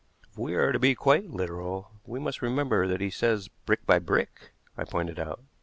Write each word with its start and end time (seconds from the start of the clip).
"If 0.27 0.35
we 0.35 0.55
are 0.55 0.71
to 0.71 0.79
be 0.79 0.95
quite 0.95 1.29
literal, 1.29 1.91
we 2.07 2.19
must 2.19 2.41
remember 2.41 2.87
that 2.87 3.01
he 3.01 3.11
says 3.11 3.49
brick 3.67 3.85
by 3.85 3.99
brick," 3.99 4.51
I 4.75 4.83
pointed 4.83 5.19
out. 5.19 5.43